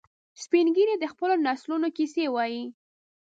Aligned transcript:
سپین 0.43 0.67
ږیری 0.75 0.95
د 0.99 1.05
خپلو 1.13 1.35
نسلونو 1.45 1.87
کیسې 1.97 2.23
وایي 2.35 2.63